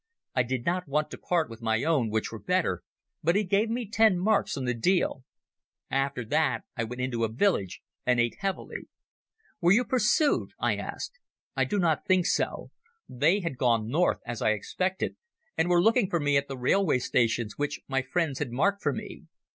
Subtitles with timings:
[0.33, 2.81] I did not want to part with my own, which were better,
[3.21, 5.23] but he gave me ten marks on the deal.
[5.91, 9.53] After that I went into a village and ate heavily." Peter meant a Polish Jew
[9.53, 9.59] pedlar.
[9.61, 11.19] "Were you pursued?" I asked.
[11.55, 12.71] "I do not think so.
[13.07, 15.17] They had gone north, as I expected,
[15.55, 18.93] and were looking for me at the railway stations which my friends had marked for
[18.93, 19.25] me.